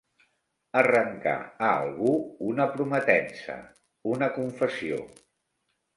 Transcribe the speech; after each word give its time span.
Arrencar 0.79 1.35
a 1.67 1.69
algú 1.83 2.13
una 2.53 2.67
prometença, 2.77 3.59
una 4.17 4.35
confessió. 4.39 5.03